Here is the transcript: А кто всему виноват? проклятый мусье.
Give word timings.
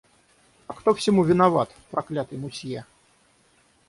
А 0.65 0.73
кто 0.73 0.95
всему 0.95 1.23
виноват? 1.23 1.69
проклятый 1.91 2.39
мусье. 2.39 2.87